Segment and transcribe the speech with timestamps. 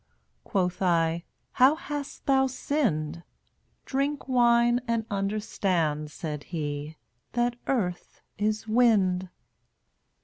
[0.43, 3.17] Quoth I: "How hast thou sinned!
[3.17, 3.23] 1
[3.85, 6.97] "Drink wine, and understand," Said he,
[7.33, 9.29] "that earth is wind."